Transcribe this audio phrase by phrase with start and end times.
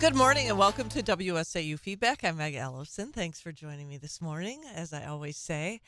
[0.00, 2.24] Good morning and welcome to WSAU Feedback.
[2.24, 3.12] I'm Meg Ellefson.
[3.12, 4.62] Thanks for joining me this morning.
[4.74, 5.82] As I always say,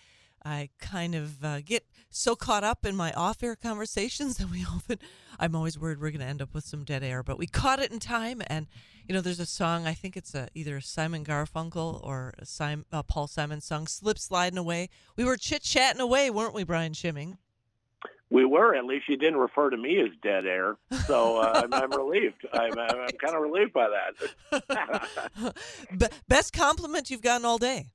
[0.45, 4.67] I kind of uh, get so caught up in my off air conversations that we
[4.67, 4.99] often,
[5.41, 7.81] I'm always worried we're going to end up with some dead air, but we caught
[7.81, 8.43] it in time.
[8.49, 8.67] And,
[9.09, 12.45] you know, there's a song, I think it's a, either a Simon Garfunkel or a
[12.45, 14.91] Simon, uh, Paul Simon song, Slip Sliding Away.
[15.17, 17.39] We were chit chatting away, weren't we, Brian Schimming?
[18.33, 18.75] We were.
[18.75, 22.47] At least you didn't refer to me as dead air, so uh, I'm, I'm, relieved.
[22.51, 23.89] I'm, I'm kind of relieved by
[24.51, 25.55] that.
[26.29, 27.89] Best compliment you've gotten all day.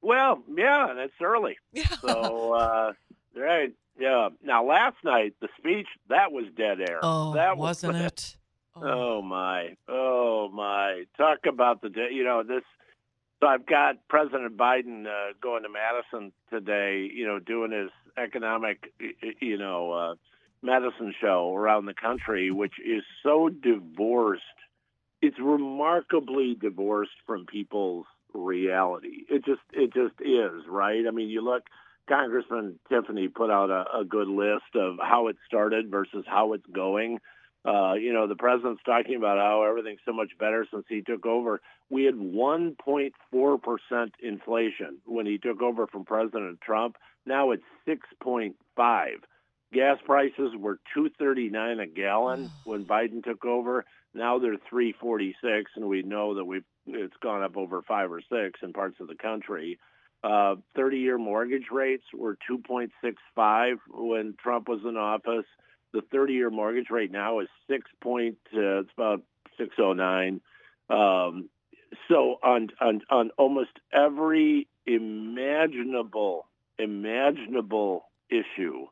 [0.00, 1.58] Well, yeah, and it's early.
[1.72, 1.88] Yeah.
[2.00, 2.92] So, uh,
[3.34, 4.28] right, yeah.
[4.44, 7.00] Now, last night the speech that was dead air.
[7.02, 8.36] Oh, that wasn't was, it?
[8.76, 8.82] Oh.
[8.84, 11.04] oh my, oh my!
[11.16, 12.10] Talk about the day.
[12.12, 12.62] You know this.
[13.42, 17.10] So I've got President Biden uh, going to Madison today.
[17.12, 18.92] You know, doing his economic,
[19.40, 20.14] you know, uh,
[20.62, 24.42] medicine show around the country, which is so divorced.
[25.20, 29.24] It's remarkably divorced from people's reality.
[29.28, 31.02] It just, it just is, right?
[31.06, 31.64] I mean, you look.
[32.08, 36.66] Congressman Tiffany put out a, a good list of how it started versus how it's
[36.66, 37.18] going.
[37.64, 41.24] Uh, you know, the president's talking about how everything's so much better since he took
[41.26, 41.60] over.
[41.90, 43.12] We had 1.4%
[44.20, 46.96] inflation when he took over from President Trump.
[47.24, 48.54] Now it's 6.5.
[49.72, 53.84] Gas prices were 239 a gallon when Biden took over.
[54.12, 58.60] Now they're 346 and we know that we've it's gone up over 5 or 6
[58.60, 59.78] in parts of the country.
[60.24, 65.46] Uh, 30-year mortgage rates were 2.65 when Trump was in office
[65.92, 69.22] the 30 year mortgage rate now is six point uh, it's about
[69.58, 70.40] 609
[70.90, 71.48] um,
[72.08, 76.46] so on, on on almost every imaginable
[76.78, 78.86] imaginable issue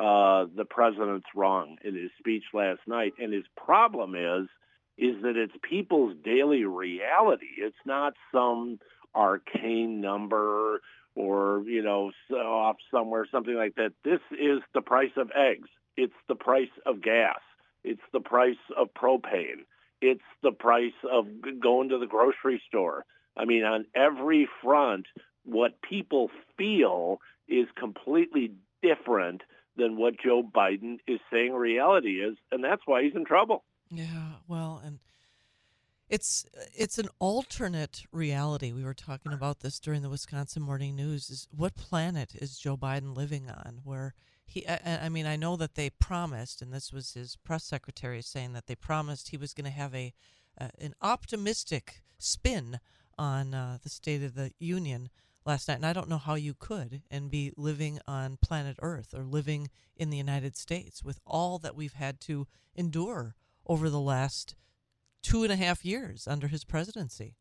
[0.00, 3.12] uh, the president's wrong in his speech last night.
[3.18, 4.48] And his problem is
[4.96, 7.46] is that it's people's daily reality.
[7.58, 8.78] It's not some
[9.14, 10.80] arcane number
[11.14, 13.92] or you know off somewhere something like that.
[14.04, 15.68] This is the price of eggs
[16.00, 17.40] it's the price of gas.
[17.84, 19.66] It's the price of propane.
[20.00, 21.26] It's the price of
[21.60, 23.04] going to the grocery store.
[23.36, 25.06] I mean, on every front,
[25.44, 27.18] what people feel
[27.48, 28.52] is completely
[28.82, 29.42] different
[29.76, 33.62] than what Joe Biden is saying reality is, and that's why he's in trouble.
[33.90, 35.00] Yeah, well, and
[36.08, 38.72] it's it's an alternate reality.
[38.72, 41.28] We were talking about this during the Wisconsin Morning News.
[41.28, 43.80] Is what planet is Joe Biden living on?
[43.84, 44.14] Where
[44.50, 48.20] he I, I, mean i know that they promised and this was his press secretary
[48.22, 50.12] saying that they promised he was going to have a
[50.60, 52.80] uh, an optimistic spin
[53.16, 55.08] on uh, the state of the union
[55.46, 59.14] last night and i don't know how you could and be living on planet earth
[59.14, 63.36] or living in the united states with all that we've had to endure
[63.66, 64.56] over the last
[65.22, 67.36] two and a half years under his presidency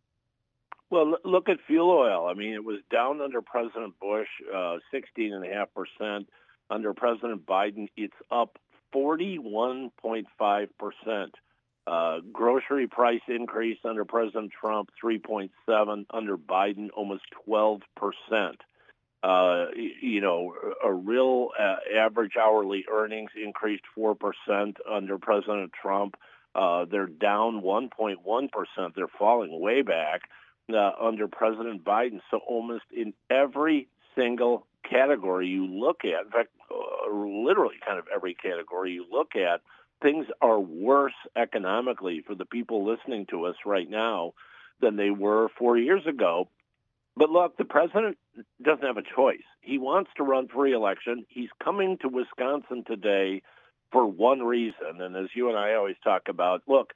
[0.91, 2.25] well, look at fuel oil.
[2.25, 6.25] I mean, it was down under President Bush, uh, 16.5%
[6.69, 8.57] under President Biden, it's up
[8.93, 11.35] 41.5 percent.
[11.87, 18.61] Uh, grocery price increase under President Trump 3.7 under Biden almost 12 percent.
[19.21, 20.53] Uh, you know,
[20.83, 26.15] a real uh, average hourly earnings increased four percent under President Trump.
[26.55, 28.95] Uh, they're down 1.1 percent.
[28.95, 30.21] They're falling way back
[30.73, 32.21] uh, under President Biden.
[32.31, 38.05] So almost in every single category you look at, in fact, uh, literally kind of
[38.13, 39.61] every category you look at,
[40.01, 44.33] things are worse economically for the people listening to us right now
[44.81, 46.47] than they were four years ago.
[47.17, 48.17] But look, the president
[48.61, 49.43] doesn't have a choice.
[49.61, 51.25] He wants to run for reelection.
[51.27, 53.41] He's coming to Wisconsin today
[53.91, 55.01] for one reason.
[55.01, 56.93] And as you and I always talk about, look,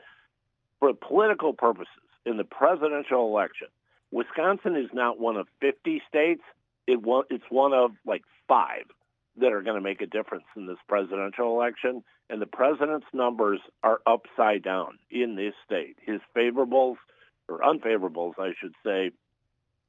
[0.80, 1.92] for political purposes,
[2.26, 3.68] in the presidential election,
[4.12, 6.44] Wisconsin is not one of 50 states
[6.88, 7.00] it
[7.30, 8.86] it's one of like five
[9.38, 12.04] that are going to make a difference in this presidential election.
[12.30, 15.98] And the president's numbers are upside down in this state.
[16.02, 16.96] His favorables,
[17.50, 19.12] or unfavorables, I should say,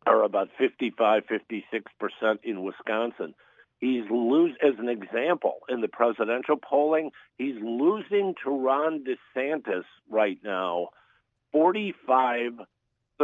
[0.07, 3.35] are about 55, 56% in Wisconsin.
[3.79, 10.39] He's lose as an example in the presidential polling, he's losing to Ron DeSantis right
[10.43, 10.89] now
[11.53, 12.61] 45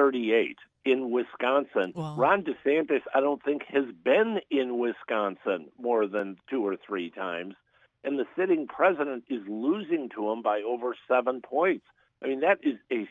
[0.00, 0.56] 38
[0.86, 1.92] in Wisconsin.
[1.94, 2.16] Wow.
[2.16, 7.54] Ron DeSantis, I don't think, has been in Wisconsin more than two or three times.
[8.02, 11.84] And the sitting president is losing to him by over seven points.
[12.22, 13.06] I mean, that is a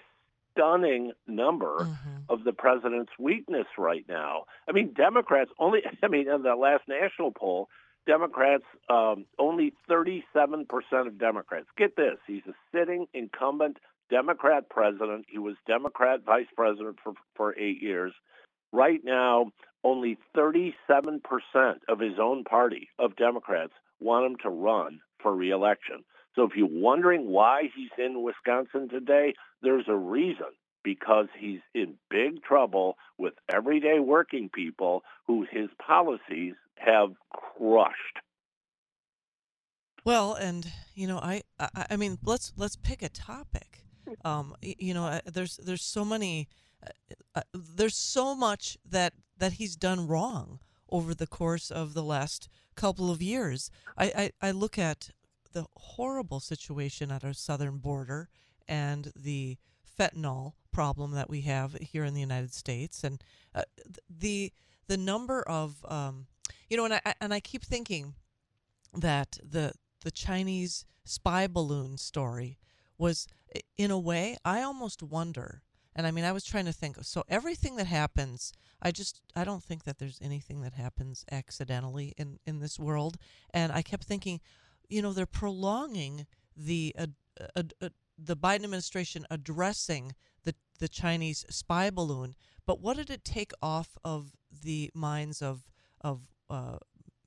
[0.51, 2.17] stunning number mm-hmm.
[2.27, 4.45] of the president's weakness right now.
[4.67, 7.69] I mean, Democrats only, I mean, in the last national poll,
[8.07, 11.67] Democrats, um, only 37% of Democrats.
[11.77, 13.77] Get this, he's a sitting incumbent
[14.09, 15.25] Democrat president.
[15.29, 18.13] He was Democrat vice president for, for eight years.
[18.71, 19.51] Right now,
[19.83, 21.21] only 37%
[21.87, 26.03] of his own party of Democrats want him to run for reelection.
[26.35, 30.47] So if you're wondering why he's in Wisconsin today, there's a reason
[30.83, 38.19] because he's in big trouble with everyday working people who his policies have crushed.
[40.05, 43.83] Well, and you know, I, I, I mean, let's let's pick a topic.
[44.23, 46.47] Um, you know, there's there's so many,
[46.85, 46.91] uh,
[47.35, 50.59] uh, there's so much that that he's done wrong
[50.89, 53.69] over the course of the last couple of years.
[53.97, 55.11] I, I, I look at
[55.51, 58.29] the horrible situation at our southern border
[58.67, 59.57] and the
[59.99, 63.23] fentanyl problem that we have here in the United States, and
[63.53, 63.63] uh,
[64.09, 64.51] the
[64.87, 66.27] the number of um,
[66.69, 68.13] you know, and I and I keep thinking
[68.93, 72.58] that the the Chinese spy balloon story
[72.99, 73.27] was,
[73.77, 75.63] in a way, I almost wonder.
[75.95, 76.97] And I mean, I was trying to think.
[77.01, 82.13] So everything that happens, I just I don't think that there's anything that happens accidentally
[82.17, 83.17] in in this world.
[83.53, 84.39] And I kept thinking,
[84.87, 87.07] you know, they're prolonging the uh,
[87.55, 90.13] uh, uh, the Biden administration addressing
[90.43, 92.35] the the Chinese spy balloon.
[92.65, 95.67] But what did it take off of the minds of
[96.01, 96.77] of uh,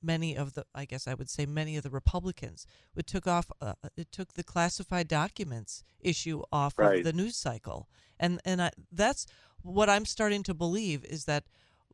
[0.03, 2.67] many of the I guess I would say many of the Republicans.
[2.95, 6.99] It took off uh, it took the classified documents issue off right.
[6.99, 7.87] of the news cycle.
[8.19, 9.25] And and I, that's
[9.61, 11.45] what I'm starting to believe is that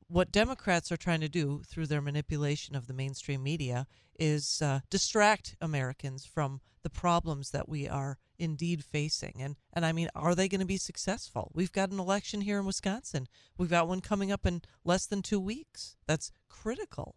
[0.08, 3.86] what Democrats are trying to do through their manipulation of the mainstream media
[4.18, 9.36] is uh, distract Americans from the problems that we are indeed facing.
[9.40, 11.52] And and I mean, are they going to be successful?
[11.54, 13.28] We've got an election here in Wisconsin.
[13.58, 15.96] We've got one coming up in less than two weeks.
[16.08, 17.16] That's critical.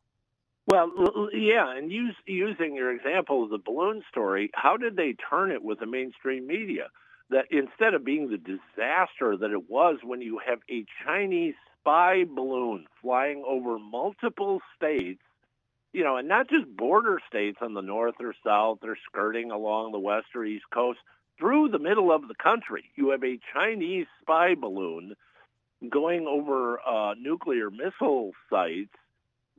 [0.67, 5.51] Well, yeah, and use, using your example of the balloon story, how did they turn
[5.51, 6.89] it with the mainstream media?
[7.31, 12.25] That instead of being the disaster that it was when you have a Chinese spy
[12.25, 15.23] balloon flying over multiple states,
[15.93, 19.93] you know, and not just border states on the north or south or skirting along
[19.93, 21.01] the west or east coast,
[21.39, 25.15] through the middle of the country, you have a Chinese spy balloon
[25.91, 28.95] going over uh, nuclear missile sites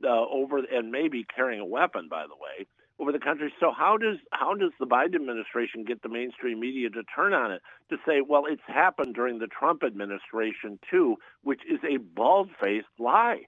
[0.02, 2.66] uh, over and maybe carrying a weapon, by the way,
[2.98, 3.52] over the country.
[3.60, 7.52] So how does how does the Biden administration get the mainstream media to turn on
[7.52, 12.86] it to say, well, it's happened during the Trump administration too, which is a bald-faced
[12.98, 13.42] lie.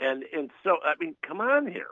[0.00, 1.90] And and so I mean, come on here.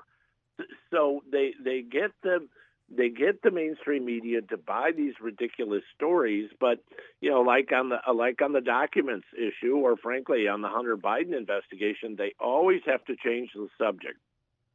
[0.90, 2.46] So they they get the
[2.90, 6.78] they get the mainstream media to buy these ridiculous stories, but
[7.20, 10.68] you know, like on the uh, like on the documents issue, or frankly on the
[10.68, 14.18] Hunter Biden investigation, they always have to change the subject.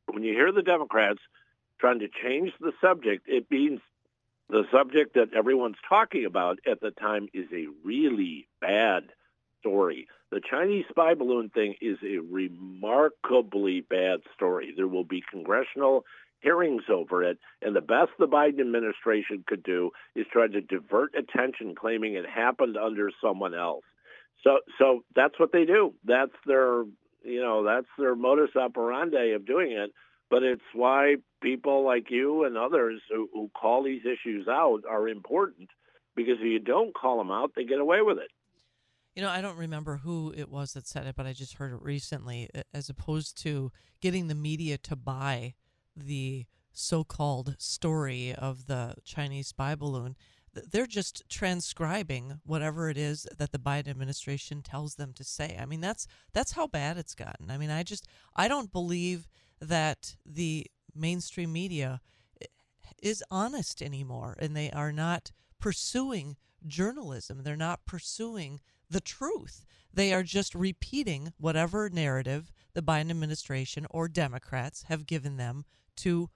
[0.07, 1.19] When you hear the Democrats
[1.80, 3.80] trying to change the subject, it means
[4.50, 9.06] the subject that everyone's talking about at the time is a really bad
[9.60, 10.07] story.
[10.30, 14.74] The Chinese spy balloon thing is a remarkably bad story.
[14.75, 16.06] There will be congressional
[16.44, 17.40] hearings over it.
[17.62, 22.25] And the best the Biden administration could do is try to divert attention, claiming it
[22.30, 23.84] happened under someone else.
[24.44, 25.94] So, so that's what they do.
[26.04, 26.84] That's their,
[27.24, 29.92] you know, that's their modus operandi of doing it.
[30.30, 35.07] But it's why people like you and others who, who call these issues out are
[35.07, 35.70] important
[36.15, 38.29] because if you don't call them out, they get away with it.
[39.15, 41.72] You know, I don't remember who it was that said it, but I just heard
[41.72, 42.50] it recently.
[42.74, 45.53] As opposed to getting the media to buy
[45.95, 50.15] the so-called story of the Chinese spy balloon.
[50.53, 55.57] They're just transcribing whatever it is that the Biden administration tells them to say.
[55.59, 57.50] I mean, that's that's how bad it's gotten.
[57.50, 59.27] I mean, I just I don't believe
[59.59, 62.01] that the mainstream media
[62.41, 62.45] eh,
[63.01, 67.41] is honest anymore, and they are not pursuing journalism.
[67.43, 68.59] They're not pursuing
[68.89, 69.65] the truth.
[69.93, 75.65] They are just repeating whatever narrative the Biden administration or Democrats have given them
[75.97, 76.29] to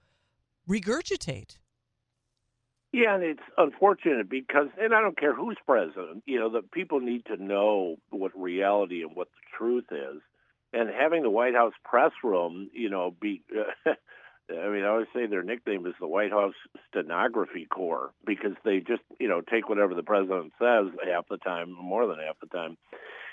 [0.69, 1.57] regurgitate.
[2.93, 6.99] Yeah, and it's unfortunate because, and I don't care who's president, you know, the people
[6.99, 10.21] need to know what reality and what the truth is.
[10.73, 13.91] And having the White House press room, you know, be, uh,
[14.49, 16.55] I mean, I always say their nickname is the White House
[16.89, 21.71] Stenography Corps because they just, you know, take whatever the president says half the time,
[21.71, 22.77] more than half the time,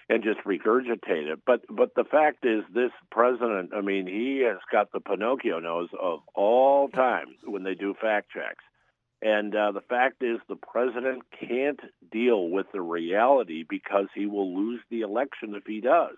[0.09, 1.41] and just regurgitate it.
[1.47, 5.89] But but the fact is, this president, I mean, he has got the Pinocchio nose
[6.01, 8.65] of all time when they do fact checks.
[9.23, 11.81] And uh, the fact is, the president can't
[12.13, 16.17] deal with the reality because he will lose the election if he does.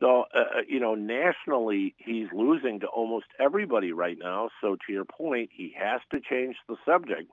[0.00, 4.48] So, uh, uh you know, nationally, he's losing to almost everybody right now.
[4.60, 7.30] So, to your point, he has to change the subject.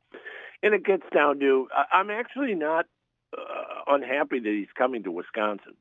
[0.62, 2.86] And it gets down to I'm actually not
[3.38, 5.76] uh, unhappy that he's coming to Wisconsin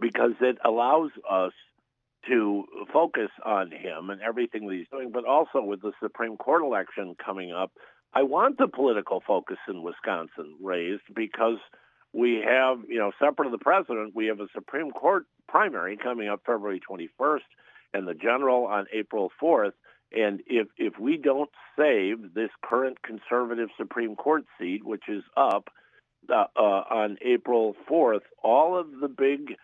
[0.00, 1.52] because it allows us
[2.28, 6.62] to focus on him and everything that he's doing, but also with the Supreme Court
[6.62, 7.72] election coming up,
[8.14, 11.58] I want the political focus in Wisconsin raised because
[12.12, 16.28] we have, you know, separate of the president, we have a Supreme Court primary coming
[16.28, 17.40] up February 21st
[17.94, 19.72] and the general on April 4th.
[20.14, 25.70] And if if we don't save this current conservative Supreme Court seat, which is up
[26.30, 29.56] uh, uh, on April 4th, all of the big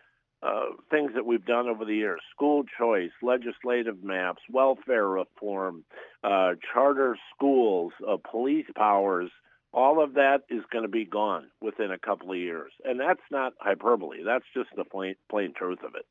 [0.43, 5.85] uh, things that we've done over the years school choice, legislative maps, welfare reform,
[6.23, 9.31] uh, charter schools, uh, police powers
[9.73, 12.73] all of that is going to be gone within a couple of years.
[12.85, 16.07] And that's not hyperbole, that's just the plain, plain truth of it.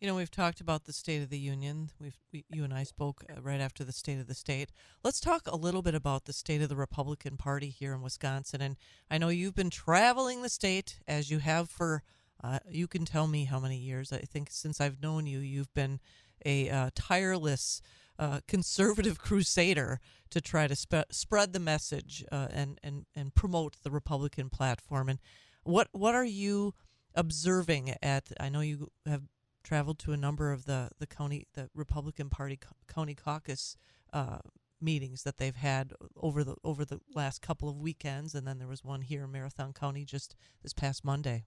[0.00, 1.88] You know, we've talked about the State of the Union.
[1.98, 4.70] We've we, you and I spoke uh, right after the State of the State.
[5.02, 8.60] Let's talk a little bit about the state of the Republican Party here in Wisconsin.
[8.60, 8.76] And
[9.10, 12.02] I know you've been traveling the state as you have for
[12.44, 14.12] uh, you can tell me how many years.
[14.12, 16.00] I think since I've known you, you've been
[16.44, 17.80] a uh, tireless
[18.18, 19.98] uh, conservative crusader
[20.28, 20.76] to try to
[21.10, 25.08] spread the message uh, and, and, and promote the Republican platform.
[25.08, 25.20] And
[25.62, 26.74] what what are you
[27.14, 28.30] observing at?
[28.38, 29.22] I know you have
[29.66, 33.76] traveled to a number of the, the county the Republican Party county caucus
[34.12, 34.38] uh,
[34.80, 38.68] meetings that they've had over the over the last couple of weekends, and then there
[38.68, 41.46] was one here in Marathon County just this past Monday.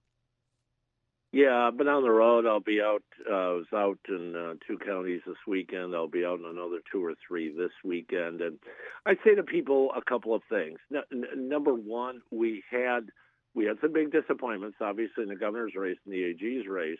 [1.32, 2.44] Yeah, I've been on the road.
[2.44, 3.04] I'll be out.
[3.28, 5.94] Uh, I was out in uh, two counties this weekend.
[5.94, 8.40] I'll be out in another two or three this weekend.
[8.40, 8.58] And
[9.06, 10.80] I say to people a couple of things.
[10.92, 13.10] N- number one, we had
[13.54, 16.98] we had some big disappointments, obviously in the governor's race and the AG's race.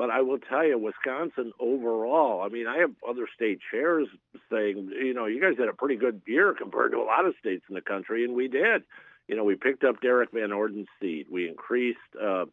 [0.00, 2.40] But I will tell you, Wisconsin overall.
[2.40, 4.08] I mean, I have other state chairs
[4.50, 7.34] saying, you know, you guys had a pretty good year compared to a lot of
[7.38, 8.84] states in the country, and we did.
[9.28, 11.26] You know, we picked up Derrick Van Orden's seat.
[11.30, 11.98] We increased.
[12.18, 12.46] Uh,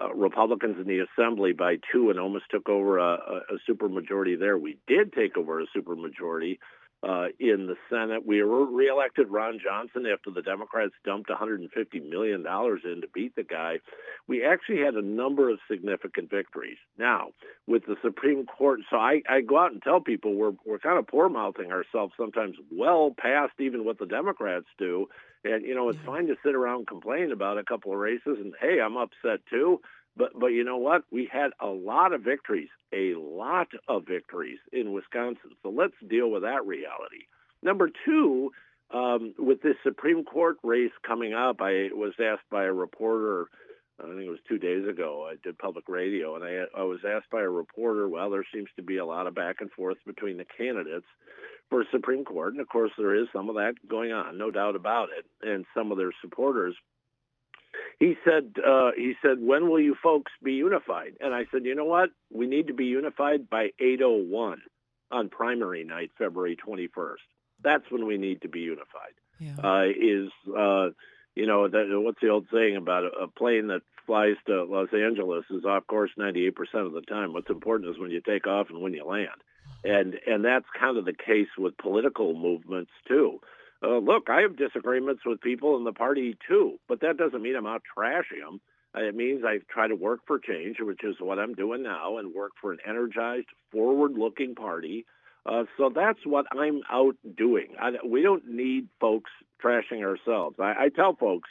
[0.00, 4.36] uh, Republicans in the Assembly by two and almost took over a, a, a supermajority
[4.36, 4.56] there.
[4.56, 6.58] We did take over a supermajority
[7.02, 8.26] uh, in the Senate.
[8.26, 11.68] We reelected Ron Johnson after the Democrats dumped $150
[12.08, 13.78] million in to beat the guy.
[14.28, 16.76] We actually had a number of significant victories.
[16.98, 17.28] Now,
[17.66, 20.98] with the Supreme Court, so I, I go out and tell people we're, we're kind
[20.98, 25.06] of poor mouthing ourselves sometimes well past even what the Democrats do.
[25.42, 28.36] And, you know, it's fine to sit around and complain about a couple of races
[28.38, 29.80] and, hey, I'm upset too.
[30.16, 31.02] But but you know what?
[31.10, 35.52] We had a lot of victories, a lot of victories in Wisconsin.
[35.62, 37.26] So let's deal with that reality.
[37.62, 38.50] Number two,
[38.92, 43.46] um, with this Supreme Court race coming up, I was asked by a reporter.
[44.02, 45.28] I think it was two days ago.
[45.30, 48.08] I did public radio, and I, I was asked by a reporter.
[48.08, 51.06] Well, there seems to be a lot of back and forth between the candidates
[51.68, 54.74] for Supreme Court, and of course there is some of that going on, no doubt
[54.74, 55.26] about it.
[55.46, 56.74] And some of their supporters
[58.00, 61.12] he said uh, he said when will you folks be unified?
[61.20, 62.10] And i said you know what?
[62.32, 64.60] We need to be unified by 801
[65.12, 67.26] on primary night february 21st
[67.62, 69.14] that's when we need to be unified.
[69.38, 69.56] Yeah.
[69.62, 70.90] uh, is uh,
[71.34, 74.92] you know that, what's the old saying about a, a plane that flies to los
[74.92, 77.32] angeles is off course 98% of the time.
[77.32, 79.28] What's important is when you take off and when you land.
[79.82, 83.40] And and that's kind of the case with political movements too
[83.82, 87.56] uh, look, I have disagreements with people in the party too, but that doesn't mean
[87.56, 88.60] I'm out trashing them.
[88.94, 92.18] Uh, it means I try to work for change, which is what I'm doing now,
[92.18, 95.06] and work for an energized, forward-looking party.
[95.46, 97.68] Uh, so that's what I'm out doing.
[97.80, 99.30] I, we don't need folks
[99.64, 100.56] trashing ourselves.
[100.58, 101.48] I, I tell folks,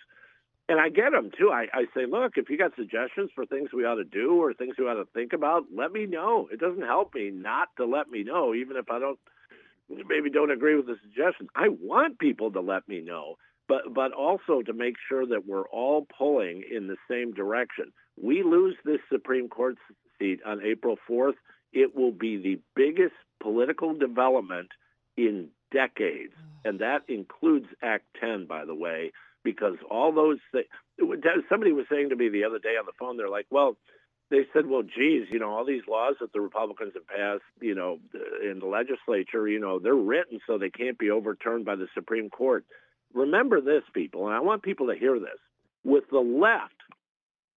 [0.67, 1.49] and I get them too.
[1.49, 4.53] I, I say, look, if you got suggestions for things we ought to do or
[4.53, 6.47] things we ought to think about, let me know.
[6.51, 9.19] It doesn't help me not to let me know, even if I don't
[9.89, 11.47] maybe don't agree with the suggestion.
[11.55, 13.35] I want people to let me know,
[13.67, 17.91] but but also to make sure that we're all pulling in the same direction.
[18.21, 19.75] We lose this Supreme Court
[20.17, 21.35] seat on April 4th.
[21.71, 24.69] It will be the biggest political development
[25.15, 26.33] in decades,
[26.65, 29.11] and that includes Act 10, by the way,
[29.43, 30.65] because all those things.
[31.49, 33.77] Somebody was saying to me the other day on the phone, they're like, well
[34.29, 37.73] they said, well, geez, you know, all these laws that the Republicans have passed, you
[37.73, 37.99] know,
[38.43, 42.29] in the legislature, you know, they're written so they can't be overturned by the Supreme
[42.29, 42.63] Court.
[43.13, 45.39] Remember this, people, and I want people to hear this.
[45.83, 46.75] With the left,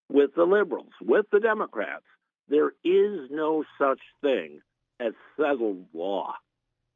[0.08, 2.04] with the liberals, with the Democrats,
[2.48, 4.60] there is no such thing
[4.98, 6.34] as settled law.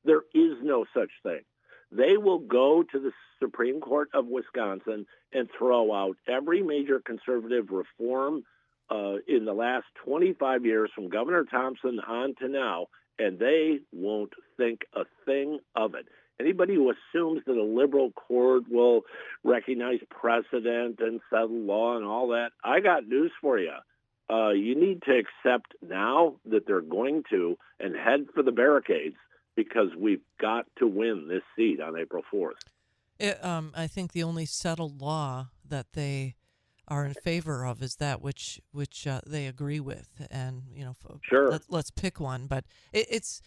[0.05, 1.41] There is no such thing.
[1.93, 7.71] They will go to the Supreme Court of Wisconsin and throw out every major conservative
[7.71, 8.45] reform
[8.91, 12.87] uh, in the last 25 years from Governor Thompson on to now,
[13.19, 16.07] and they won't think a thing of it.
[16.39, 19.03] Anybody who assumes that a liberal court will
[19.43, 23.73] recognize precedent and settle law and all that, I got news for you.
[24.29, 29.17] Uh, you need to accept now that they're going to and head for the barricades
[29.55, 32.53] because we've got to win this seat on April 4th.
[33.19, 36.35] It, um, I think the only settled law that they
[36.89, 40.95] are in favor of is that which which uh, they agree with, and you know,
[41.23, 41.51] sure.
[41.51, 42.47] Let, us pick one.
[42.47, 43.43] But it, it's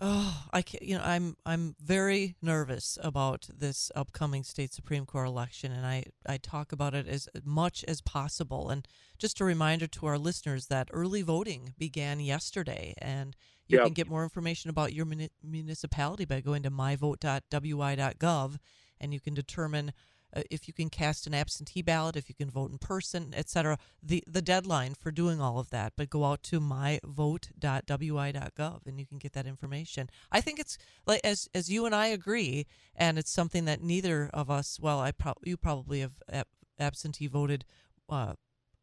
[0.00, 5.26] oh, I can't, you know, I'm I'm very nervous about this upcoming state supreme court
[5.26, 8.70] election, and I I talk about it as much as possible.
[8.70, 8.86] And
[9.18, 13.36] just a reminder to our listeners that early voting began yesterday, and
[13.68, 13.86] you yep.
[13.86, 18.58] can get more information about your muni- municipality by going to myvote.wi.gov
[19.02, 19.92] and you can determine
[20.34, 23.78] uh, if you can cast an absentee ballot, if you can vote in person, etc.
[24.02, 25.92] The the deadline for doing all of that.
[25.96, 30.08] But go out to myvote.wi.gov and you can get that information.
[30.30, 34.30] I think it's like as as you and I agree, and it's something that neither
[34.32, 34.78] of us.
[34.80, 36.46] Well, I pro- you probably have ab-
[36.78, 37.64] absentee voted.
[38.08, 38.34] Uh,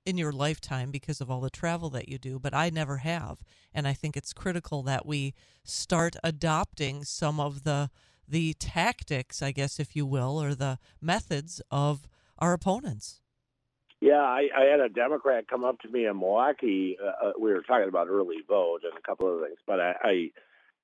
[0.05, 3.43] in your lifetime because of all the travel that you do, but I never have.
[3.73, 7.91] And I think it's critical that we start adopting some of the
[8.29, 12.07] the tactics, I guess, if you will, or the methods of
[12.37, 13.21] our opponents.
[14.01, 16.97] Yeah, I, I had a Democrat come up to me in Milwaukee.
[17.01, 19.93] Uh, uh, we were talking about early vote and a couple of things, but I,
[20.01, 20.31] I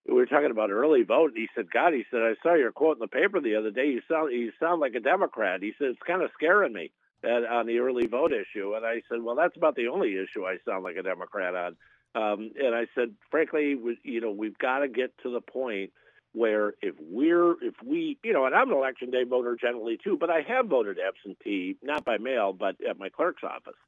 [0.08, 2.74] we were talking about early vote, and he said, "God," he said, "I saw your
[2.74, 3.88] quote in the paper the other day.
[3.88, 6.92] You sound you sound like a Democrat." He said, "It's kind of scaring me
[7.24, 10.58] on the early vote issue." And I said, "Well, that's about the only issue I
[10.66, 11.78] sound like a Democrat on."
[12.16, 15.92] Um, and I said, frankly, we, you know, we've got to get to the point
[16.36, 20.18] where if we're if we you know and I'm an election day voter generally too,
[20.20, 23.80] but I have voted absentee not by mail but at my clerk's office.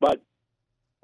[0.00, 0.22] But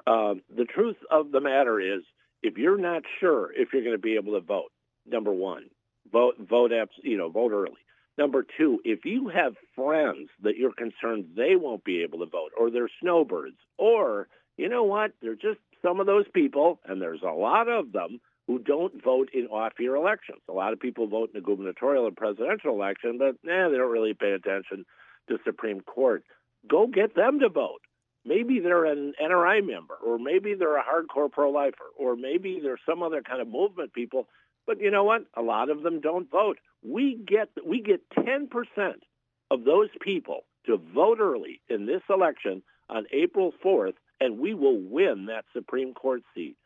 [0.07, 2.03] uh, the truth of the matter is,
[2.43, 4.73] if you're not sure if you're going to be able to vote,
[5.07, 5.65] number one,
[6.11, 7.77] vote vote abs- you know vote early.
[8.19, 12.53] Number two, if you have friends that you're concerned they won't be able to vote,
[12.59, 17.23] or they're snowbirds, or you know what, they're just some of those people, and there's
[17.23, 20.41] a lot of them who don't vote in off-year elections.
[20.49, 23.91] A lot of people vote in the gubernatorial and presidential election, but eh, they don't
[23.91, 24.85] really pay attention
[25.29, 26.25] to Supreme Court.
[26.69, 27.81] Go get them to vote.
[28.25, 33.03] Maybe they're an NRA member, or maybe they're a hardcore pro-lifer, or maybe they're some
[33.03, 34.29] other kind of movement people.
[34.67, 35.23] But you know what?
[35.37, 36.59] A lot of them don't vote.
[36.85, 38.49] We get we get 10%
[39.51, 44.79] of those people to vote early in this election on April 4th, and we will
[44.79, 46.57] win that Supreme Court seat.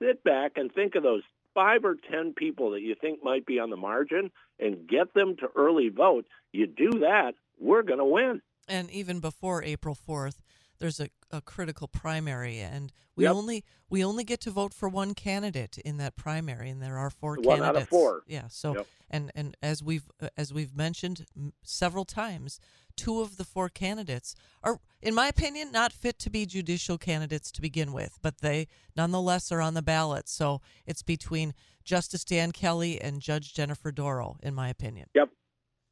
[0.00, 1.22] Sit back and think of those
[1.54, 5.36] five or ten people that you think might be on the margin and get them
[5.36, 6.26] to early vote.
[6.52, 8.42] You do that, we're going to win.
[8.68, 10.36] And even before April 4th,
[10.78, 13.34] there's a, a critical primary and we Yep.
[13.34, 17.10] only we only get to vote for one candidate in that primary and there are
[17.10, 17.90] four One out of candidates.
[17.90, 18.22] four.
[18.26, 18.86] Yeah, so Yep.
[19.10, 21.24] and and as we've uh, as we've mentioned
[21.62, 22.58] several times,
[22.96, 27.50] two of the four candidates are in my opinion not fit to be judicial candidates
[27.52, 30.28] to begin with, but they nonetheless are on the ballot.
[30.28, 31.54] So it's between
[31.84, 35.08] Justice Dan Kelly and Judge Jennifer Dorow in my opinion.
[35.14, 35.30] Yep.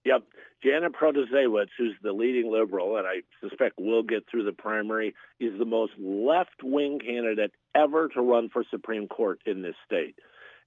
[0.04, 0.22] Yep.
[0.62, 5.58] Janet Protasewicz, who's the leading liberal, and I suspect will get through the primary, is
[5.58, 10.14] the most left wing candidate ever to run for Supreme Court in this state.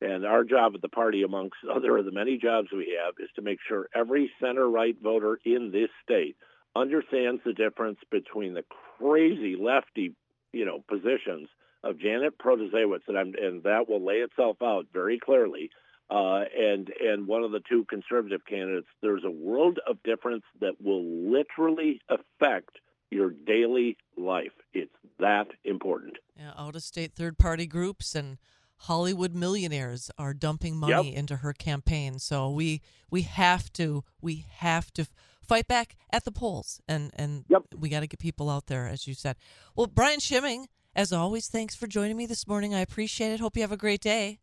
[0.06, 3.30] And our job at the party, amongst other of the many jobs we have, is
[3.36, 6.36] to make sure every center right voter in this state
[6.76, 8.64] understands the difference between the
[8.98, 10.14] crazy lefty,
[10.54, 11.50] you know, positions
[11.84, 15.70] of Janet Protasewicz, and, I'm, and that will lay itself out very clearly
[16.10, 20.80] uh, and and one of the two conservative candidates, there's a world of difference that
[20.82, 22.78] will literally affect
[23.10, 24.52] your daily life.
[24.74, 26.18] It's that important.
[26.38, 28.38] Yeah, out of state third party groups and
[28.86, 31.18] Hollywood millionaires are dumping money Yep.
[31.20, 32.20] into her campaign.
[32.20, 35.06] So we we have to we have to
[35.42, 37.64] fight back at the polls and and Yep.
[37.78, 39.36] we got to get people out there as you said.
[39.76, 42.74] Well, Brian Schimming, as always, thanks for joining me this morning.
[42.76, 43.40] I appreciate it.
[43.40, 44.40] Hope you have a great day.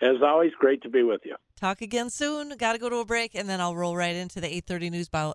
[0.00, 1.36] As always, great to be with you.
[1.56, 2.56] Talk again soon.
[2.56, 5.08] Got to go to a break and then I'll roll right into the 8:30 news
[5.08, 5.32] by,